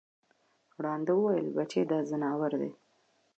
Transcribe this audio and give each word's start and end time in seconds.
ړانده 0.83 1.13
وویل 1.15 1.47
بچی 1.55 1.81
د 1.89 1.91
ځناور 2.09 2.51
دی 2.61 2.71